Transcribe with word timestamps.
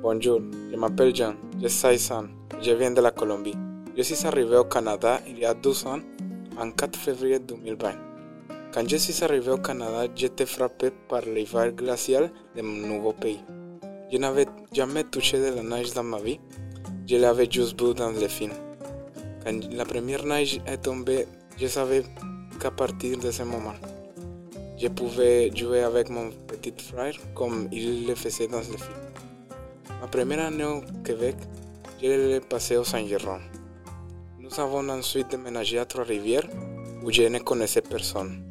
Bonjour, 0.00 0.40
je 0.72 0.76
m'appelle 0.76 1.14
John, 1.14 1.36
j'ai 1.60 1.68
16 1.68 2.12
ans, 2.12 2.24
je 2.62 2.72
viens 2.72 2.90
de 2.90 3.00
la 3.00 3.10
Colombie. 3.10 3.54
Je 3.96 4.02
suis 4.02 4.26
arrivé 4.26 4.56
au 4.56 4.64
Canada 4.64 5.20
il 5.28 5.38
y 5.38 5.44
a 5.44 5.52
12 5.52 5.86
ans, 5.86 5.98
en 6.58 6.70
4 6.70 6.96
février 6.98 7.38
2020. 7.38 7.92
Quand 8.72 8.88
je 8.88 8.96
suis 8.96 9.22
arrivé 9.22 9.50
au 9.50 9.58
Canada, 9.58 10.10
j'étais 10.14 10.46
frappé 10.46 10.90
par 11.08 11.22
l'hiver 11.22 11.72
glacial 11.72 12.30
de 12.56 12.62
mon 12.62 12.86
nouveau 12.86 13.12
pays. 13.12 13.40
Je 14.10 14.18
n'avais 14.18 14.46
jamais 14.72 15.04
touché 15.04 15.38
de 15.38 15.54
la 15.54 15.62
neige 15.62 15.92
dans 15.92 16.04
ma 16.04 16.18
vie, 16.18 16.40
je 17.06 17.16
l'avais 17.16 17.50
juste 17.50 17.78
vu 17.78 17.92
dans 17.92 18.10
les 18.10 18.28
films. 18.28 18.54
Quand 19.44 19.60
la 19.72 19.84
première 19.84 20.24
neige 20.24 20.60
est 20.66 20.78
tombée, 20.78 21.26
je 21.58 21.66
savais 21.66 22.02
qu'à 22.58 22.70
partir 22.70 23.18
de 23.18 23.30
ce 23.30 23.42
moment, 23.42 23.74
je 24.76 24.88
pouvais 24.88 25.50
jouer 25.54 25.82
avec 25.82 26.10
mon 26.10 26.30
petit 26.46 26.74
frère 26.76 27.14
comme 27.34 27.68
il 27.72 28.06
le 28.06 28.14
faisait 28.14 28.48
dans 28.48 28.58
les 28.58 28.64
films. 28.64 29.08
Ma 30.00 30.08
première 30.08 30.46
année 30.46 30.64
au 30.64 30.82
Québec, 31.04 31.36
je 32.02 32.06
l'ai 32.08 32.40
passée 32.40 32.76
au 32.76 32.84
Saint-Géron. 32.84 33.40
Nous 34.38 34.60
avons 34.60 34.88
ensuite 34.88 35.30
déménagé 35.30 35.78
à 35.78 35.84
Trois-Rivières 35.84 36.48
où 37.04 37.10
je 37.12 37.22
ne 37.22 37.38
connaissais 37.38 37.82
personne. 37.82 38.42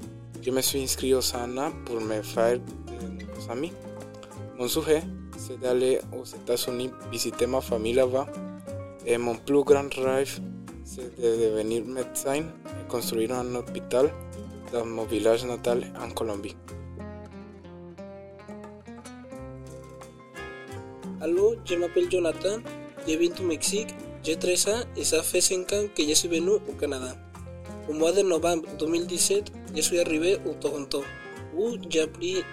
Je 0.42 0.52
me 0.52 0.62
suis 0.62 0.82
inscrit 0.82 1.14
au 1.14 1.22
SANA 1.22 1.72
pour 1.86 2.00
me 2.00 2.22
faire 2.22 2.60
de 2.60 3.08
nouveaux 3.08 3.52
amis. 3.52 3.74
Mon 4.58 4.68
souhait, 4.68 5.04
c'est 5.38 5.60
d'aller 5.60 6.00
aux 6.18 6.26
États-Unis 6.26 6.92
visiter 7.12 7.48
ma 7.48 7.62
famille 7.62 7.94
là-bas. 7.94 8.28
Et 9.06 9.18
mon 9.18 9.36
plus 9.36 9.64
grand 9.64 9.94
rêve, 9.96 10.40
de 10.96 11.28
devenir 11.44 11.86
médecin 11.86 12.44
et 12.44 12.88
construire 12.88 13.34
un 13.34 13.56
hôpital 13.56 14.10
dans 14.72 14.86
mon 14.86 15.04
village 15.04 15.44
natal 15.46 15.84
en 16.02 16.10
Colombie. 16.12 16.56
Allô, 21.20 21.56
je 21.66 21.76
m'appelle 21.76 22.10
Jonathan, 22.10 22.60
je 23.08 23.16
viens 23.18 23.30
du 23.30 23.42
Mexique, 23.44 23.90
j'ai 24.24 24.38
13 24.38 24.68
ans 24.68 24.84
et 24.96 25.04
ça 25.04 25.24
fait 25.24 25.42
5 25.42 25.74
ans 25.74 25.86
que 25.96 26.04
je 26.04 26.14
suis 26.14 26.30
venu 26.30 26.52
au 26.52 26.74
Canada. 26.80 27.16
Au 27.90 27.94
mois 27.94 28.12
de 28.12 28.22
novembre 28.22 28.68
2017, 28.80 29.52
je 29.76 29.82
suis 29.82 30.00
arrivé 30.00 30.38
au 30.46 30.54
Toronto, 30.54 31.04
où 31.56 31.76
j'ai 31.90 32.02
appris 32.02 32.44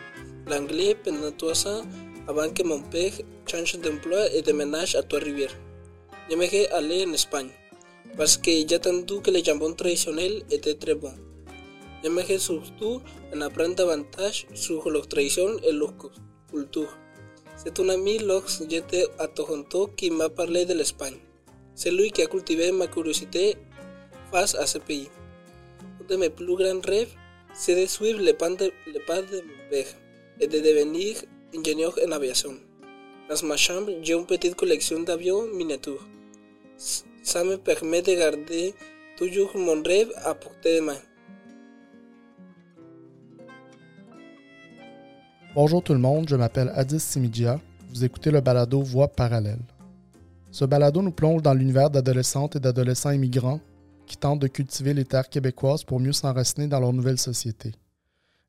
l'anglais 0.46 0.96
pendant 1.04 1.30
3 1.30 1.68
ans 1.68 1.82
avant 2.26 2.48
que 2.50 2.62
mon 2.62 2.80
père 2.80 3.12
change 3.46 3.78
d'emploi 3.78 4.32
et 4.32 4.42
déménage 4.42 4.96
à 4.96 5.02
Trois-Rivières. 5.02 5.54
J'aimerais 6.28 6.66
aller 6.68 7.04
en 7.06 7.12
Espagne, 7.12 7.50
parce 8.16 8.36
que 8.36 8.50
j'ai 8.50 8.76
entendu 8.76 9.20
que 9.20 9.30
le 9.30 9.42
jambon 9.42 9.72
traditionnel 9.74 10.42
était 10.50 10.74
très 10.74 10.94
bon. 10.94 11.14
J'aimerais 12.02 12.38
surtout 12.38 13.00
en 13.34 13.40
apprendre 13.40 13.74
davantage 13.74 14.46
sur 14.54 14.88
leurs 14.90 15.08
traditions 15.08 15.58
et 15.62 15.72
leur 15.72 15.92
culture. 16.50 16.96
C'est 17.56 17.78
un 17.80 17.88
ami 17.88 18.18
lorsque 18.18 18.68
j'étais 18.70 19.06
à 19.18 19.26
Toronto 19.26 19.90
qui 19.96 20.10
m'a 20.10 20.28
parlé 20.28 20.64
de 20.64 20.74
l'Espagne. 20.74 21.16
C'est 21.74 21.90
lui 21.90 22.10
qui 22.10 22.22
a 22.22 22.26
cultivé 22.26 22.70
ma 22.72 22.86
curiosité 22.86 23.56
face 24.30 24.54
à 24.54 24.66
ce 24.66 24.78
pays. 24.78 25.08
Un 26.00 26.04
de 26.06 26.16
mes 26.16 26.30
plus 26.30 26.54
grands 26.54 26.80
rêves, 26.84 27.14
c'est 27.52 27.80
de 27.80 27.86
suivre 27.86 28.20
les 28.20 28.34
pas 28.34 28.50
de, 28.50 28.70
les 28.92 29.00
pas 29.00 29.22
de 29.22 29.42
père 29.70 29.86
et 30.40 30.46
de 30.46 30.58
devenir 30.58 31.16
ingénieur 31.56 31.98
en 32.06 32.12
aviation. 32.12 32.54
Dans 33.28 33.46
ma 33.46 33.56
chambre, 33.56 33.90
j'ai 34.02 34.14
une 34.14 34.26
petite 34.26 34.54
collection 34.54 35.00
d'avions 35.00 35.46
miniatures. 35.48 36.06
Ça 37.24 37.42
me 37.42 37.56
permet 37.56 38.02
de 38.02 38.14
garder 38.14 38.74
toujours 39.16 39.56
mon 39.56 39.82
rêve 39.82 40.12
à 40.24 40.34
portée 40.34 40.76
de 40.76 40.84
main. 40.84 40.98
Bonjour 45.54 45.82
tout 45.82 45.94
le 45.94 45.98
monde, 46.00 46.28
je 46.28 46.36
m'appelle 46.36 46.70
Adis 46.74 47.00
Simidia. 47.00 47.58
Vous 47.88 48.04
écoutez 48.04 48.30
le 48.30 48.42
balado 48.42 48.82
Voix 48.82 49.08
parallèle. 49.08 49.62
Ce 50.50 50.66
balado 50.66 51.00
nous 51.00 51.12
plonge 51.12 51.40
dans 51.40 51.54
l'univers 51.54 51.88
d'adolescentes 51.88 52.56
et 52.56 52.60
d'adolescents 52.60 53.10
immigrants 53.10 53.60
qui 54.06 54.18
tentent 54.18 54.40
de 54.40 54.46
cultiver 54.46 54.92
les 54.92 55.06
terres 55.06 55.30
québécoises 55.30 55.82
pour 55.82 56.00
mieux 56.00 56.12
s'enraciner 56.12 56.66
dans 56.68 56.78
leur 56.78 56.92
nouvelle 56.92 57.18
société. 57.18 57.72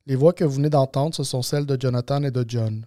Les 0.04 0.16
voix 0.16 0.34
que 0.34 0.44
vous 0.44 0.56
venez 0.56 0.70
d'entendre, 0.70 1.14
ce 1.14 1.24
sont 1.24 1.42
celles 1.42 1.66
de 1.66 1.80
Jonathan 1.80 2.22
et 2.24 2.30
de 2.30 2.44
John. 2.46 2.84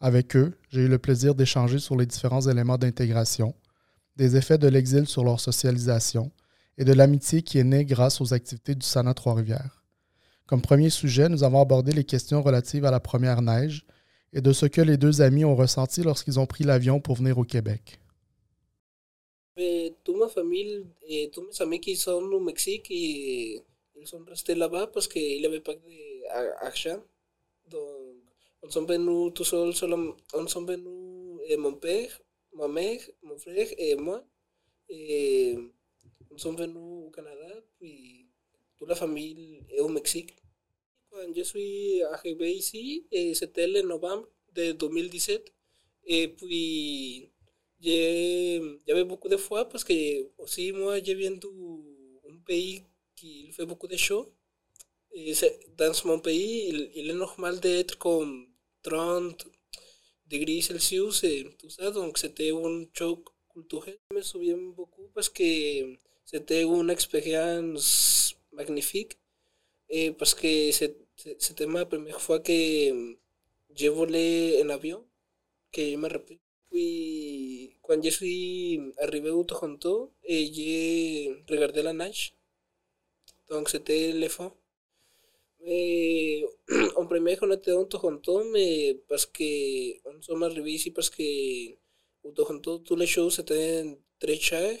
Avec 0.00 0.34
eux, 0.34 0.58
j'ai 0.68 0.82
eu 0.82 0.88
le 0.88 0.98
plaisir 0.98 1.36
d'échanger 1.36 1.78
sur 1.78 1.96
les 1.96 2.06
différents 2.06 2.40
éléments 2.40 2.76
d'intégration, 2.76 3.54
des 4.18 4.36
effets 4.36 4.58
de 4.58 4.68
l'exil 4.68 5.06
sur 5.06 5.24
leur 5.24 5.38
socialisation 5.38 6.32
et 6.76 6.84
de 6.84 6.92
l'amitié 6.92 7.42
qui 7.42 7.58
est 7.58 7.64
née 7.64 7.84
grâce 7.84 8.20
aux 8.20 8.34
activités 8.34 8.74
du 8.74 8.84
Sana 8.84 9.14
Trois-Rivières. 9.14 9.84
Comme 10.46 10.60
premier 10.60 10.90
sujet, 10.90 11.28
nous 11.28 11.44
avons 11.44 11.60
abordé 11.60 11.92
les 11.92 12.04
questions 12.04 12.42
relatives 12.42 12.84
à 12.84 12.90
la 12.90 13.00
première 13.00 13.42
neige 13.42 13.86
et 14.32 14.40
de 14.40 14.52
ce 14.52 14.66
que 14.66 14.80
les 14.80 14.96
deux 14.96 15.22
amis 15.22 15.44
ont 15.44 15.54
ressenti 15.54 16.02
lorsqu'ils 16.02 16.40
ont 16.40 16.46
pris 16.46 16.64
l'avion 16.64 17.00
pour 17.00 17.14
venir 17.14 17.38
au 17.38 17.44
Québec. 17.44 18.00
Mais 19.56 19.94
toute 20.02 20.16
ma 20.16 20.28
famille 20.28 20.84
et 21.06 21.30
tous 21.30 21.42
mes 21.42 21.62
amis 21.62 21.80
qui 21.80 21.94
sont 21.96 22.22
au 22.22 22.40
Mexique, 22.40 22.86
ils, 22.90 23.62
sont 24.04 24.24
restés 24.28 24.54
là-bas 24.54 24.88
parce 24.88 25.06
qu'il 25.06 25.40
n'y 25.40 25.46
avait 25.46 25.60
pas 25.60 25.74
d'argent. 26.60 27.02
Donc, 27.70 27.82
on 28.62 28.70
sont 28.70 28.84
venus 28.84 29.32
tout 29.34 29.44
seuls, 29.44 29.72
on 30.34 30.46
sont 30.46 30.64
venus 30.64 31.40
et 31.48 31.56
mon 31.56 31.74
père, 31.74 32.20
ma 32.52 32.68
mère, 32.68 33.00
mon 33.22 33.38
frère 33.38 33.68
et 33.78 33.94
moi. 33.96 34.24
Et 34.88 35.56
on 36.30 36.38
sont 36.38 36.54
venus 36.54 36.76
au 36.76 37.10
Canada, 37.10 37.62
puis 37.78 38.26
toute 38.76 38.88
la 38.88 38.94
famille 38.94 39.64
est 39.70 39.80
au 39.80 39.88
Mexique. 39.88 40.36
Quand 41.10 41.34
je 41.34 41.42
suis 41.42 42.02
arrivé 42.02 42.54
ici, 42.54 43.06
c'était 43.34 43.66
le 43.66 43.82
novembre 43.82 44.28
de 44.52 44.72
2017. 44.72 45.52
Et 46.06 46.28
puis, 46.28 47.30
j'avais 47.80 49.04
beaucoup 49.04 49.28
de 49.28 49.36
fois 49.36 49.68
parce 49.68 49.84
que 49.84 49.94
aussi 50.38 50.72
moi, 50.72 51.02
je 51.02 51.12
viens 51.12 51.32
d'un 51.32 52.38
pays 52.46 52.82
qui 53.14 53.50
fait 53.52 53.66
beaucoup 53.66 53.88
de 53.88 53.96
chaud. 53.96 54.32
Et 55.12 55.32
dans 55.76 55.92
mon 56.04 56.20
pays, 56.20 56.68
il, 56.68 56.90
il 56.94 57.10
est 57.10 57.14
normal 57.14 57.60
d'être 57.60 57.98
comme 57.98 58.46
30 58.82 59.46
degrés 60.30 60.60
Celsius 60.62 61.24
et 61.24 61.46
tout 61.58 61.70
ça. 61.70 61.90
Donc, 61.90 62.18
c'était 62.18 62.50
un 62.52 62.84
choc 62.92 63.20
culturel. 63.52 63.98
Je 64.10 64.16
me 64.16 64.22
souviens 64.22 64.56
beaucoup 64.56 65.08
parce 65.14 65.28
que 65.28 65.42
c'était 66.24 66.62
une 66.62 66.90
expérience 66.90 68.34
magnifique. 68.52 69.18
Et 69.88 70.12
parce 70.12 70.34
que 70.34 70.70
c'était 70.70 71.66
ma 71.66 71.86
première 71.86 72.20
fois 72.20 72.40
que 72.40 72.52
je 73.74 73.88
volé 73.88 74.60
en 74.62 74.68
avion, 74.68 75.02
que 75.72 75.96
me 75.96 76.08
rappelle. 76.08 76.38
Puis, 76.70 77.74
quand 77.82 78.02
je 78.04 78.10
suis 78.10 78.80
arrivé 78.98 79.30
au 79.30 79.44
Toronto, 79.44 80.12
et 80.24 80.52
j'ai 80.52 81.32
regardé 81.48 81.82
la 81.82 81.94
neige. 81.94 82.34
Donc, 83.48 83.70
c'était 83.70 84.12
le 84.12 84.28
fond. 84.28 84.52
Et 87.08 87.10
en 87.10 87.14
premier, 87.14 87.38
on 87.40 87.50
était 87.52 87.72
au 87.72 87.84
Toronto, 87.86 88.44
mais 88.52 89.00
parce 89.08 89.26
que 89.26 89.44
on 90.08 90.20
sommes 90.20 90.42
arrivés 90.42 90.72
ici 90.72 90.90
parce 90.90 91.08
que 91.10 91.22
au 92.22 92.32
Toronto, 92.32 92.78
tous 92.78 92.96
les 92.96 93.06
choses 93.06 93.38
étaient 93.38 93.84
très 94.18 94.36
chers. 94.36 94.78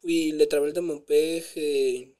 Puis, 0.00 0.32
le 0.32 0.46
travail 0.46 0.72
de 0.72 0.80
mon 0.80 1.00
père, 1.00 1.44
eh, 1.56 2.14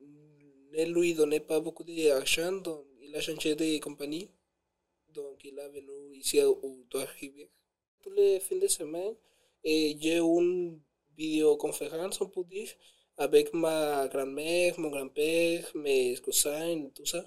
ne 0.00 0.84
lui 0.94 1.14
donnait 1.14 1.40
pas 1.40 1.60
beaucoup 1.60 1.84
d'argent, 1.84 2.52
donc 2.52 2.86
il 3.02 3.14
a 3.14 3.20
changé 3.20 3.54
de 3.54 3.78
compagnie. 3.78 4.30
Donc, 5.14 5.44
il 5.44 5.58
est 5.58 5.68
venu 5.68 6.16
ici 6.16 6.40
au 6.42 6.86
Trois-Rivières. 6.88 7.48
Tous 8.02 8.10
les 8.10 8.40
fins 8.40 8.56
de 8.56 8.68
semaine, 8.68 9.14
et 9.64 9.96
j'ai 10.00 10.18
une 10.18 10.80
vidéoconférence, 11.16 12.20
on 12.22 12.28
peut 12.28 12.44
dire, 12.44 12.70
avec 13.18 13.52
ma 13.52 14.08
grand-mère, 14.08 14.78
mon 14.80 14.90
grand-père, 14.90 15.70
mes 15.74 16.16
cousins, 16.18 16.88
tout 16.94 17.06
ça. 17.06 17.22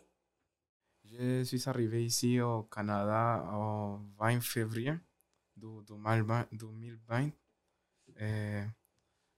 Je 1.20 1.44
suis 1.44 1.68
arrivé 1.68 2.06
ici 2.06 2.40
au 2.40 2.64
Canada 2.64 3.44
au 3.54 4.00
20 4.18 4.40
février 4.40 4.94
de 5.58 5.68
2020. 6.54 7.30
Et 8.18 8.62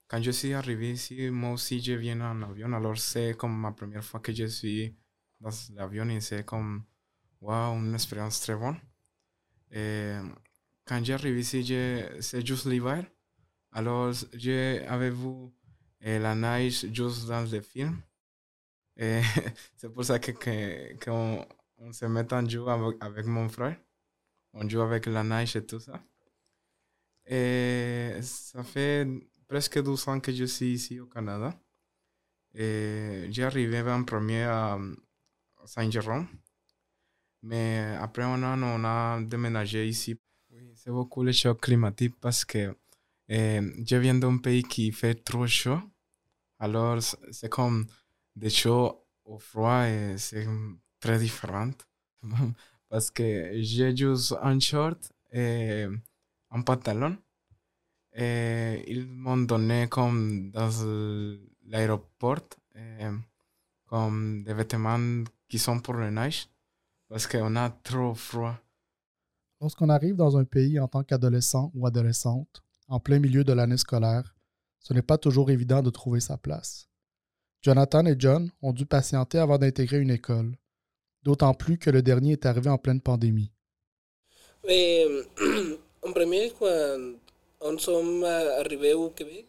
quand 0.07 0.21
je 0.21 0.31
suis 0.31 0.53
arrivé 0.53 0.91
ici, 0.91 1.29
moi 1.31 1.53
aussi 1.53 1.81
je 1.81 1.93
viens 1.93 2.21
en 2.21 2.43
avion, 2.43 2.71
alors 2.73 2.97
c'est 2.97 3.35
comme 3.35 3.59
ma 3.59 3.71
première 3.71 4.03
fois 4.03 4.19
que 4.19 4.31
je 4.31 4.45
suis 4.45 4.95
dans 5.39 5.49
l'avion 5.73 6.07
et 6.09 6.21
c'est 6.21 6.45
comme, 6.45 6.83
wow, 7.41 7.75
une 7.75 7.95
expérience 7.95 8.39
très 8.41 8.55
bonne. 8.55 8.77
Et 9.71 10.13
quand 10.85 11.03
j'arrive 11.03 11.39
ici, 11.39 11.65
c'est 12.19 12.45
juste 12.45 12.67
l'hiver. 12.67 13.03
Alors, 13.71 14.13
j'avais 14.33 15.09
vu 15.09 15.49
eh, 16.01 16.19
la 16.19 16.35
neige 16.35 16.85
juste 16.93 17.25
dans 17.25 17.41
le 17.41 17.61
film. 17.61 17.99
Et 18.95 19.21
c'est 19.75 19.91
pour 19.91 20.05
que, 20.05 20.31
que, 20.31 20.93
que 20.97 21.09
on, 21.83 21.93
se 21.93 22.05
met 22.05 22.31
en 22.33 22.47
jeu 22.47 22.63
avec, 22.99 23.25
mon 23.25 23.49
frère. 23.49 23.77
On 24.53 24.67
joue 24.67 24.81
avec 24.81 25.05
la 25.05 25.23
neige 25.23 25.55
et 25.55 25.65
tout 25.65 25.79
ça. 25.79 26.01
Et 27.25 28.19
ça 28.21 28.63
fait 28.63 29.07
presque 29.47 29.81
12 29.81 30.07
ans 30.07 30.19
que 30.19 30.31
je 30.31 30.45
suis 30.45 30.73
ici 30.73 30.99
au 30.99 31.07
Canada. 31.07 31.53
Et 32.53 33.29
arrivé 33.41 33.81
en 33.81 34.03
premier 34.03 34.43
à, 34.43 34.77
Saint-Jérôme. 35.65 36.27
Mais 37.41 37.97
après, 37.99 38.23
on 38.25 38.41
a, 38.43 38.57
on 38.57 38.83
a 38.83 39.21
déménagé 39.21 39.87
ici. 39.87 40.15
Oui, 40.51 40.73
c'est 40.75 40.91
beaucoup 40.91 41.23
le 41.23 41.31
choc 41.31 41.61
climatique 41.61 42.15
parce 42.19 42.45
que 42.45 42.75
euh, 43.31 43.71
je 43.85 43.95
viens 43.95 44.15
d'un 44.15 44.37
pays 44.37 44.63
qui 44.63 44.91
fait 44.91 45.15
trop 45.15 45.47
chaud. 45.47 45.79
Alors, 46.59 46.99
c'est 47.31 47.49
comme 47.49 47.85
des 48.35 48.49
chaud 48.49 49.05
au 49.25 49.39
froid 49.39 49.87
et 49.87 50.17
c'est 50.17 50.45
très 51.03 51.19
différent. 51.19 51.71
parce 52.89 53.11
que 53.11 53.61
j'ai 53.61 53.95
juste 53.95 54.35
un 54.41 54.59
short 54.59 55.11
et 55.31 55.85
un 56.49 56.61
pantalon. 56.61 57.17
Et 58.15 58.83
ils 58.87 59.07
m'ont 59.07 59.45
donné 59.51 59.87
comme 59.89 60.51
dans 60.51 60.69
l'aéroport 61.65 62.47
euh, 62.75 63.17
comme 63.87 64.43
des 64.43 64.53
vêtements 64.53 65.23
qui 65.49 65.59
sont 65.59 65.79
pour 65.79 65.95
le 65.95 66.09
neige 66.09 66.47
parce 67.09 67.27
qu'on 67.27 67.55
a 67.55 67.69
trop 67.69 68.13
froid. 68.13 68.55
Lorsqu'on 69.59 69.89
arrive 69.89 70.15
dans 70.15 70.37
un 70.37 70.45
pays 70.45 70.79
en 70.79 70.87
tant 70.87 71.03
qu'adolescent 71.03 71.71
ou 71.73 71.85
adolescente, 71.87 72.63
en 72.87 72.99
plein 72.99 73.19
milieu 73.19 73.43
de 73.43 73.53
l'année 73.53 73.77
scolaire, 73.77 74.35
ce 74.79 74.93
n'est 74.93 75.01
pas 75.11 75.17
toujours 75.17 75.49
évident 75.49 75.81
de 75.81 75.89
trouver 75.89 76.19
sa 76.19 76.37
place. 76.37 76.87
Jonathan 77.61 78.05
et 78.05 78.15
John 78.17 78.51
ont 78.61 78.73
dû 78.73 78.85
patienter 78.85 79.39
avant 79.39 79.57
d'intégrer 79.57 79.99
une 79.99 80.11
école, 80.11 80.57
d'autant 81.23 81.53
plus 81.53 81.77
que 81.77 81.89
le 81.89 82.01
dernier 82.01 82.33
est 82.33 82.45
arrivé 82.45 82.69
en 82.69 82.77
pleine 82.77 83.01
pandémie. 83.01 83.51
En 86.05 86.11
premier, 86.11 86.51
quand 86.59 86.97
on 87.61 87.77
sommes 87.77 88.25
arrivés 88.25 88.93
au 88.93 89.09
Québec, 89.11 89.45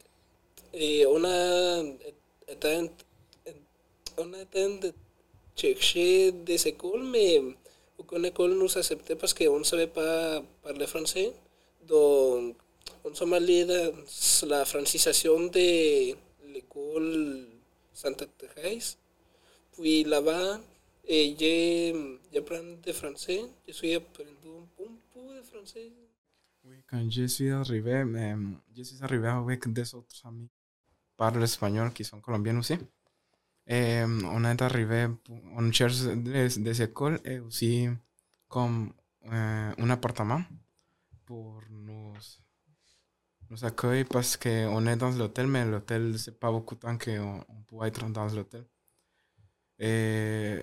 et 0.73 1.05
on 1.07 1.25
a 1.25 1.83
été, 2.49 2.91
on 4.17 4.33
a 4.33 4.43
été 4.43 4.93
chercher 5.57 6.31
des 6.33 6.69
écoles, 6.69 7.03
mais 7.03 7.41
aucune 7.99 8.25
école 8.25 8.55
nous 8.55 8.79
acceptait 8.79 9.17
parce 9.17 9.35
qu'on 9.35 9.59
ne 9.59 9.65
savait 9.65 9.89
pas 9.89 10.43
parler 10.63 10.87
français. 10.87 11.33
Donc, 11.89 12.57
on 13.05 13.15
s'est 13.15 13.35
allé 13.35 13.65
dans 13.65 13.93
la 14.49 14.65
francisation 14.65 15.47
de 15.47 16.15
l'école 16.53 17.47
Santa 17.93 18.27
Thérèse. 18.39 18.97
Puis 19.73 20.05
là-bas, 20.05 20.61
j'ai 21.09 21.93
appris 22.37 22.77
de 22.85 22.93
français. 22.93 23.43
Je 23.67 23.73
suis 23.73 23.95
appris 23.95 24.25
un, 24.25 24.67
peu 25.13 25.21
de 25.21 25.43
français. 25.43 25.93
Oui, 26.65 26.77
quand 26.89 27.11
je 27.11 27.27
suis 27.27 27.51
arrivé, 27.51 28.05
je 28.77 28.83
suis 28.83 29.03
arrivé 29.03 29.29
avec 29.29 29.73
des 29.73 29.95
autres 29.95 30.27
amis 30.27 30.49
parlent 31.17 31.43
espagnol, 31.43 31.93
qui 31.93 32.05
sont 32.05 32.21
colombiens 32.21 32.59
aussi. 32.59 32.77
Et 33.67 34.03
on 34.05 34.45
est 34.45 34.63
arrivé, 34.63 35.09
on 35.57 35.73
cherche 35.73 36.03
des, 36.03 36.49
des 36.49 36.83
écoles 36.83 37.19
et 37.25 37.39
aussi 37.39 37.89
comme 38.49 38.93
euh, 39.33 39.73
un 39.79 39.91
appartement 39.91 40.43
pour 41.25 41.63
nous, 41.71 42.13
nous 43.49 43.65
accueillir 43.65 44.07
parce 44.11 44.37
qu'on 44.37 44.87
est 44.87 44.97
dans 44.97 45.11
l'hôtel, 45.11 45.47
mais 45.47 45.65
l'hôtel, 45.65 46.19
c'est 46.19 46.39
pas 46.39 46.51
beaucoup 46.51 46.75
de 46.75 46.81
temps 46.81 46.99
qu'on 46.99 47.43
on 47.49 47.63
peut 47.63 47.87
être 47.87 48.07
dans 48.11 48.27
l'hôtel. 48.27 48.67
Et 49.79 50.59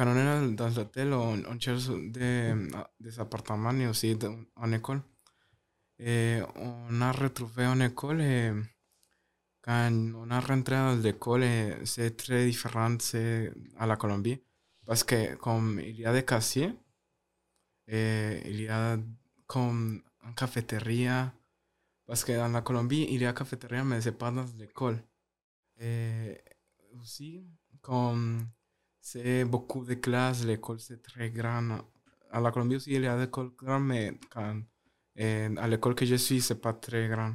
quand 0.00 0.06
on 0.06 0.16
est 0.16 0.54
dans 0.54 0.70
l'hôtel, 0.70 1.12
on, 1.12 1.42
on, 1.44 1.60
cherche 1.60 1.88
des, 1.88 2.54
des 2.98 3.20
appartements 3.20 3.70
et 3.72 3.86
aussi 3.86 4.16
une 4.62 4.72
école. 4.72 5.02
Et 5.98 6.40
on 6.56 7.02
a 7.02 7.12
retrouvé 7.12 7.64
une 7.64 7.82
école 7.82 8.22
et 8.22 8.50
quand 9.60 9.92
on 10.16 10.30
a 10.30 10.40
rentré 10.40 10.76
dans 10.76 10.98
l'école, 11.02 11.44
c'est 11.84 12.16
très 12.16 12.46
différent 12.46 12.96
à 13.78 13.86
la 13.86 13.96
Colombie. 13.96 14.40
Parce 14.86 15.04
que 15.04 15.34
comme 15.34 15.78
il 15.80 16.00
y 16.00 16.06
a 16.06 16.14
des 16.14 16.24
casiers, 16.24 16.72
et 17.86 18.40
il 18.46 18.62
y 18.62 18.68
a 18.68 18.96
comme 19.46 20.02
une 20.24 20.34
cafétéria. 20.34 21.30
Parce 22.06 22.24
que 22.24 22.32
dans 22.32 22.48
la 22.48 22.62
Colombie, 22.62 23.06
il 23.10 23.20
y 23.20 23.26
a 23.26 23.34
cafétéria, 23.34 23.84
mais 23.84 24.00
c'est 24.00 24.16
pas 24.16 24.30
dans 24.30 24.46
l'école. 24.56 25.04
Et 25.78 26.40
aussi, 26.98 27.46
comme 27.82 28.48
c'est 29.00 29.44
beaucoup 29.44 29.84
de 29.84 29.94
classes, 29.94 30.44
l'école 30.44 30.80
c'est 30.80 31.02
très 31.02 31.30
grande. 31.30 31.82
À 32.30 32.40
la 32.40 32.50
Colombie 32.52 32.76
aussi, 32.76 32.92
il 32.92 33.02
y 33.02 33.06
a 33.06 33.16
des 33.16 33.24
écoles 33.24 33.52
grandes, 33.56 33.86
mais 33.86 34.18
quand, 34.30 34.60
à 35.18 35.68
l'école 35.68 35.94
que 35.94 36.06
je 36.06 36.16
suis, 36.16 36.40
c'est 36.40 36.60
pas 36.60 36.74
très 36.74 37.08
grand. 37.08 37.34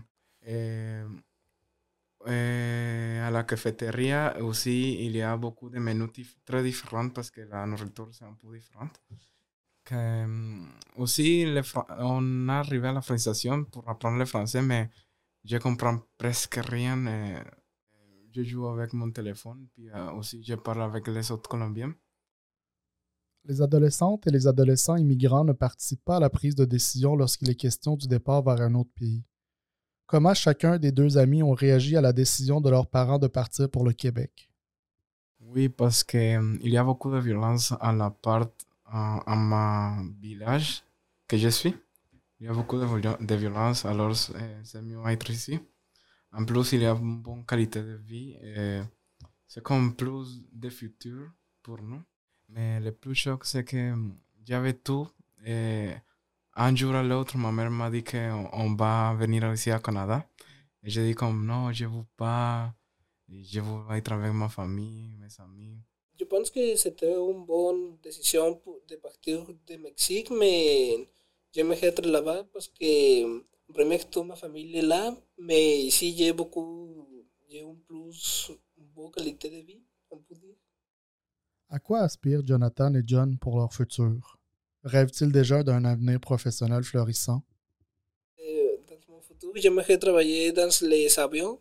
Eh, 2.27 3.19
à 3.21 3.29
la 3.29 3.43
cafétéria 3.43 4.35
aussi, 4.41 5.05
il 5.05 5.15
y 5.15 5.21
a 5.21 5.37
beaucoup 5.37 5.69
de 5.69 5.77
menus 5.79 6.09
très 6.43 6.63
différents 6.63 7.09
parce 7.09 7.29
que 7.29 7.41
la 7.41 7.65
nourriture 7.67 8.09
c'est 8.11 8.25
un 8.25 8.33
peu 8.33 8.51
différente. 8.57 8.99
Que, 9.83 10.25
aussi, 10.95 11.45
le, 11.45 11.61
on 11.99 12.49
est 12.49 12.51
arrivé 12.51 12.87
à 12.87 12.93
la 12.93 13.01
franchisation 13.01 13.65
pour 13.65 13.87
apprendre 13.87 14.17
le 14.17 14.25
français, 14.25 14.61
mais 14.63 14.89
je 15.43 15.57
comprends 15.57 15.99
presque 16.17 16.55
rien. 16.55 17.43
Je 18.35 18.43
joue 18.43 18.67
avec 18.67 18.91
mon 18.91 19.09
téléphone, 19.11 19.65
puis 19.71 19.89
aussi 20.13 20.43
je 20.43 20.55
parle 20.55 20.81
avec 20.81 21.07
les 21.07 21.31
autres 21.31 21.47
Colombiens. 21.47 21.95
Les 23.45 23.61
adolescentes 23.61 24.27
et 24.27 24.29
les 24.29 24.45
adolescents 24.45 24.97
immigrants 24.97 25.45
ne 25.45 25.53
participent 25.53 26.03
pas 26.03 26.17
à 26.17 26.19
la 26.19 26.29
prise 26.29 26.53
de 26.53 26.65
décision 26.65 27.15
lorsqu'il 27.15 27.49
est 27.49 27.55
question 27.55 27.95
du 27.95 28.07
départ 28.07 28.43
vers 28.43 28.59
un 28.59 28.75
autre 28.75 28.89
pays. 28.93 29.23
Comment 30.05 30.33
chacun 30.33 30.77
des 30.79 30.91
deux 30.91 31.17
amis 31.17 31.43
ont 31.43 31.53
réagi 31.53 31.95
à 31.95 32.01
la 32.01 32.11
décision 32.11 32.59
de 32.59 32.69
leurs 32.69 32.87
parents 32.87 33.19
de 33.19 33.27
partir 33.27 33.69
pour 33.69 33.85
le 33.85 33.93
Québec? 33.93 34.49
Oui, 35.39 35.69
parce 35.69 36.03
qu'il 36.03 36.59
y 36.61 36.77
a 36.77 36.83
beaucoup 36.83 37.11
de 37.11 37.19
violence 37.19 37.73
à 37.79 37.93
la 37.93 38.09
part 38.09 38.47
à, 38.85 39.35
mon 39.37 40.11
village 40.19 40.83
que 41.25 41.37
je 41.37 41.47
suis. 41.47 41.73
Il 42.41 42.47
y 42.47 42.49
a 42.49 42.53
beaucoup 42.53 42.77
de, 42.77 43.25
de 43.25 43.35
violence, 43.35 43.85
alors 43.85 44.13
c'est 44.13 44.81
mieux 44.81 44.99
être 45.07 45.29
ici. 45.29 45.57
En 46.37 46.43
plus, 46.45 46.73
il 46.73 46.81
y 46.81 46.85
a 46.85 46.91
une 46.91 47.21
bonne 47.21 47.45
qualité 47.45 47.81
de 47.81 47.95
vie. 47.95 48.35
C'est 49.47 49.63
comme 49.63 49.95
plus 49.95 50.41
de 50.51 50.69
futur 50.69 51.31
pour 51.63 51.81
nous. 51.81 52.01
Mais 52.49 52.79
le 52.79 52.91
plus 52.91 53.15
choc, 53.15 53.45
c'est 53.45 53.63
que 53.63 53.93
j'avais 54.43 54.73
tout. 54.73 55.07
Et 55.45 55.91
un 56.55 56.75
jour 56.75 56.93
à 56.93 57.03
l'autre, 57.03 57.37
ma 57.37 57.51
mère 57.51 57.71
m'a 57.71 57.89
dit 57.89 58.03
qu'on 58.03 58.75
va 58.75 59.13
venir 59.13 59.51
ici 59.53 59.71
à 59.71 59.79
Canada. 59.79 60.27
Et 60.83 60.89
j'ai 60.89 61.05
dit 61.05 61.15
comme 61.15 61.45
non, 61.45 61.71
je 61.71 61.85
ne 61.85 61.89
veux 61.89 62.05
pas. 62.17 62.73
Je 63.29 63.59
veux 63.59 63.95
être 63.95 64.11
avec 64.11 64.33
ma 64.33 64.49
famille, 64.49 65.15
mes 65.17 65.27
amis. 65.39 65.79
Je 66.19 66.25
pense 66.25 66.49
que 66.49 66.75
c'était 66.75 67.13
une 67.13 67.45
bonne 67.45 67.97
décision 68.03 68.61
de 68.87 68.95
partir 68.97 69.45
de 69.67 69.75
Mexique, 69.77 70.29
mais 70.31 71.07
je 71.55 71.61
me 71.61 72.07
là-bas 72.11 72.43
parce 72.53 72.67
que, 73.67 73.73
premier 73.73 73.99
toute 73.99 74.25
ma 74.25 74.35
famille 74.35 74.77
est 74.77 74.81
là, 74.81 75.15
mais 75.37 75.81
ici 75.81 76.15
j'ai 76.17 76.33
beaucoup, 76.33 77.07
j'ai 77.49 77.61
un 77.61 77.75
plus, 77.87 78.51
une 78.77 78.85
bonne 78.87 79.11
qualité 79.11 79.49
de 79.49 79.65
vie, 79.65 79.81
on 80.09 80.17
peut 80.17 80.35
dire. 80.35 80.55
À 81.69 81.79
quoi 81.79 81.99
aspirent 82.01 82.45
Jonathan 82.45 82.93
et 82.93 83.01
John 83.05 83.37
pour 83.37 83.57
leur 83.57 83.73
futur? 83.73 84.37
Rêvent-ils 84.83 85.31
déjà 85.31 85.63
d'un 85.63 85.83
avenir 85.83 86.19
professionnel 86.19 86.83
florissant? 86.83 87.41
Euh, 88.39 88.77
dans 88.87 89.13
mon 89.13 89.21
futur, 89.21 89.51
j'aimerais 89.55 89.97
travailler 89.97 90.51
dans 90.51 90.69
les 90.83 91.17
avions, 91.19 91.59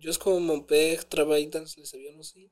juste 0.00 0.20
comme 0.20 0.44
mon 0.44 0.60
père 0.62 1.08
travaille 1.08 1.46
dans 1.46 1.64
les 1.76 1.94
avions 1.94 2.18
aussi. 2.18 2.50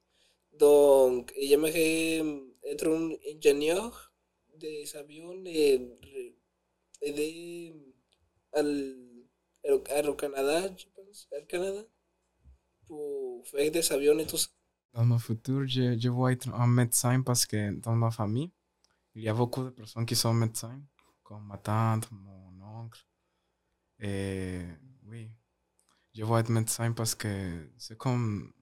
Donc, 0.52 1.32
j'aimerais 1.40 2.22
être 2.64 2.86
un 2.86 3.10
ingénieur 3.34 4.12
des 4.56 4.94
avions 4.94 5.42
et 5.46 5.80
aider 7.02 7.74
al, 7.74 7.93
al 8.54 10.16
Canada, 10.16 10.68
je 10.76 10.86
pense, 10.94 11.28
al 11.32 11.46
Canada, 11.46 11.82
pour 12.86 13.46
faire 13.46 13.70
des 13.70 13.92
avions 13.92 14.18
et 14.18 14.26
tout 14.26 14.36
ça. 14.36 14.48
Dans 14.92 15.04
mon 15.04 15.18
futur, 15.18 15.66
je, 15.66 15.98
je 15.98 16.08
veux 16.08 16.30
être 16.30 16.48
un 16.54 16.66
médecin 16.66 17.22
parce 17.22 17.46
que 17.46 17.74
dans 17.80 17.96
ma 17.96 18.10
famille, 18.10 18.50
il 19.14 19.22
y 19.22 19.28
a 19.28 19.34
beaucoup 19.34 19.64
de 19.64 19.70
personnes 19.70 20.06
qui 20.06 20.16
sont 20.16 20.32
médecins, 20.34 20.80
comme 21.22 21.46
ma 21.46 21.58
tante, 21.58 22.10
mon 22.12 22.82
oncle. 22.82 23.04
Et 23.98 24.60
oui, 25.06 25.30
je 26.14 26.24
veux 26.24 26.38
être 26.38 26.50
médecin 26.50 26.92
parce 26.92 27.14
que 27.14 27.70
c'est 27.76 27.96
comme 27.98 28.52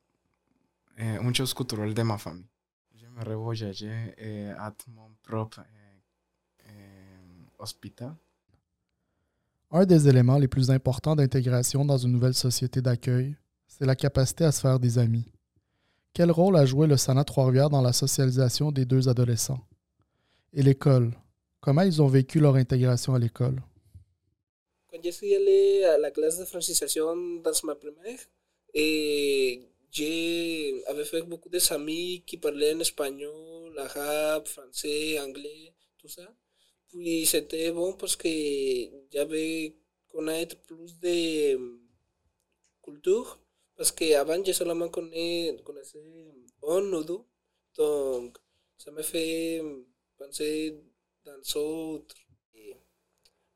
eh, 0.99 1.17
une 1.19 1.35
chose 1.35 1.55
culturelle 1.55 1.95
de 1.95 2.03
ma 2.03 2.19
famille. 2.19 2.49
J'aimerais 2.95 3.35
voyager 3.35 4.15
et 4.17 4.45
être 4.47 4.89
mon 4.89 5.15
propre 5.23 5.61
eh, 5.61 6.69
eh, 6.69 7.49
hôpital. 7.59 8.15
Un 9.75 9.87
des 9.87 10.07
éléments 10.07 10.37
les 10.37 10.49
plus 10.49 10.71
importants 10.71 11.17
d'intégration 11.17 11.87
dans 11.87 11.97
une 11.97 12.13
nouvelle 12.13 12.35
société 12.35 12.83
d'accueil, 12.83 13.37
c'est 13.67 13.87
la 13.87 13.97
capacité 13.97 14.45
à 14.45 14.53
se 14.53 14.61
faire 14.61 14.79
des 14.79 14.99
amis. 14.99 15.25
Quel 16.13 16.31
rôle 16.31 16.59
a 16.59 16.67
joué 16.67 16.87
le 16.87 16.99
Sana 16.99 17.25
Trois-Rivières 17.25 17.71
dans 17.71 17.81
la 17.81 17.95
socialisation 17.95 18.71
des 18.71 18.85
deux 18.85 19.09
adolescents? 19.09 19.67
Et 20.53 20.63
l'école, 20.63 21.13
comment 21.63 21.81
ils 21.81 22.03
ont 22.03 22.07
vécu 22.07 22.39
leur 22.39 22.57
intégration 22.57 23.15
à 23.15 23.19
l'école? 23.19 23.63
Quand 24.91 24.99
je 25.03 25.09
suis 25.11 25.35
allé 25.35 25.85
à 25.85 25.97
la 25.97 26.11
classe 26.11 26.39
de 26.39 26.45
francisation 26.45 27.17
dans 27.43 27.53
ma 27.65 27.75
primaire, 27.75 28.19
et 28.75 29.71
j'avais 29.91 31.07
fait 31.07 31.23
beaucoup 31.23 31.49
d'amis 31.49 32.23
qui 32.27 32.37
parlaient 32.37 32.75
en 32.75 32.81
espagnol 32.81 33.73
l'arabe, 33.75 34.47
français, 34.49 35.19
anglais, 35.19 35.73
tout 35.97 36.09
ça. 36.09 36.29
Puis 36.93 37.27
c'était 37.27 37.73
bon 37.73 37.95
parce 37.95 38.15
que 38.17 38.29
j'avais 39.13 39.75
connaître 40.13 40.57
plus 40.67 40.93
de 41.01 41.59
culture. 42.85 43.39
Parce 43.77 43.91
qu'avant, 43.93 44.45
je 44.45 44.53
seulement 44.53 44.89
connais, 44.89 45.57
connaissais 45.65 45.99
un 46.69 46.93
ou 46.93 47.03
deux. 47.05 47.23
Donc, 47.79 48.39
ça 48.77 48.91
me 48.93 49.03
fait 49.03 49.63
penser 50.19 50.77
dans 51.25 51.41
autres. 51.61 52.17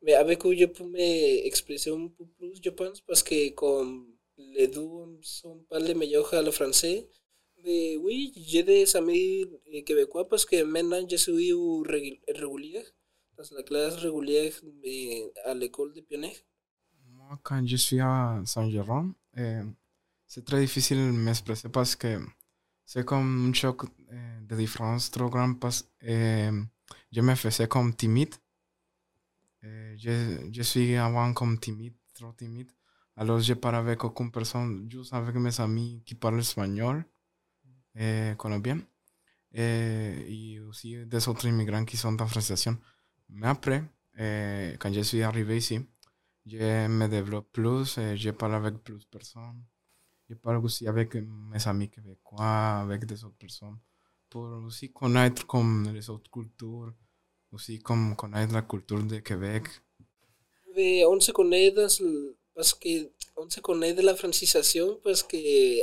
Mais 0.03 0.15
avec 0.15 0.45
eux, 0.47 0.55
je 0.57 0.67
peux 0.67 0.85
m'exprimer 0.85 1.81
un 1.89 2.09
peu 2.09 2.25
plus, 2.37 2.55
je 2.63 2.71
pense, 2.71 3.01
parce 3.01 3.23
que 3.23 3.51
comme 3.51 4.15
les 4.37 4.69
deux 4.69 4.89
sont 5.23 5.59
pas 5.69 5.79
les 5.81 5.95
meilleurs 5.95 6.33
à 6.35 6.43
le 6.43 6.51
français, 6.51 7.09
mais 7.65 7.97
oui, 7.97 8.33
j'ai 8.37 8.63
des 8.63 8.95
amis 8.97 9.45
québécois 9.87 10.29
parce 10.29 10.45
que 10.45 10.63
maintenant 10.63 11.05
je 11.11 11.17
suis 11.17 11.53
régulier, 12.33 12.85
dans 13.37 13.57
la 13.57 13.63
classe 13.63 13.97
régulière 13.97 14.53
à 15.45 15.55
l'école 15.55 15.93
de 15.93 16.01
Pionnier. 16.01 16.37
Moi, 17.11 17.39
quand 17.43 17.67
je 17.67 17.77
suis 17.77 18.01
à 18.01 18.41
Saint-Jérôme, 18.45 19.15
eh, 19.37 19.61
c'est 20.27 20.45
très 20.45 20.61
difficile 20.61 20.99
de 20.99 21.13
que 21.95 22.19
c'est 22.85 23.05
comme 23.05 23.49
un 23.51 23.53
choc 23.53 23.83
eh, 24.11 24.15
de 24.49 24.57
différence 24.57 25.11
trop 25.11 25.29
grand 25.29 25.55
eh, 26.03 26.51
me 27.21 27.35
faisais 27.35 27.69
comme 27.69 27.95
timide. 27.95 28.35
je, 29.63 30.49
je 30.53 30.63
suis 30.63 30.97
avant 30.97 31.33
comme 31.35 31.59
timide, 31.59 31.95
trop 32.15 32.33
timide. 32.33 32.71
Alors 33.17 33.41
je 33.41 33.55
parle 33.55 33.77
avec 33.77 34.05
aucune 34.05 34.31
personne, 34.31 34.89
juste 34.91 35.13
avec 35.13 35.35
mes 35.37 35.61
amis 35.61 36.03
qui 36.07 36.15
parlent 36.15 36.41
espagnol, 36.41 37.05
eh, 37.95 38.35
et 40.29 40.61
aussi 40.61 41.07
des 41.07 41.29
autres 41.29 41.47
immigrants 41.47 41.85
qui 41.85 41.97
sont 41.97 42.17
en. 42.17 42.77
Mais 43.29 43.49
après, 43.49 43.83
quand 44.79 44.93
je 44.93 45.01
suis 45.03 45.23
arrivé 45.23 45.59
ici, 45.59 45.81
me 46.47 47.07
développe 47.09 47.53
plus, 47.53 47.99
je 48.15 48.31
parle 48.31 48.55
avec 48.55 48.79
plus 48.85 48.99
de 48.99 49.07
personnes. 49.07 49.65
Je 50.29 50.35
parle 50.35 50.65
aussi 50.65 50.87
avec 50.89 51.15
mes 51.15 51.67
amis 51.69 51.89
québécois, 51.89 52.81
avec 52.81 53.05
des 53.05 53.25
autres 53.25 53.37
personnes, 53.37 53.79
pour 54.29 54.45
aussi 54.65 54.93
connaître 54.93 55.47
comme 55.47 55.93
les 55.95 56.11
autres 56.11 56.31
cultures, 56.31 56.93
aussi 57.53 57.79
comme 57.79 58.17
la 58.33 58.63
culture 58.63 59.03
de 59.05 59.19
Québec. 59.19 59.65
Et 60.77 61.05
on 61.07 61.19
se 61.21 61.33
connaît 61.33 61.73
parce 61.73 62.75
que 62.75 63.13
on 63.37 63.49
se 63.51 63.61
connaît 63.61 63.95
de 63.95 64.03
la 64.03 64.17
francisación, 64.17 64.99
parce 65.05 65.23
que 65.23 65.37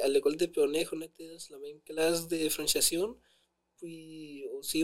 à 0.03 0.07
l'école 0.07 0.37
de 0.37 0.45
Pionnier, 0.47 0.87
on 0.91 1.01
était 1.01 1.27
dans 1.27 1.37
la 1.51 1.59
même 1.59 1.79
classe 1.85 2.27
de 2.27 2.49
francisación, 2.49 3.15
puis 3.77 4.45
aussi. 4.53 4.83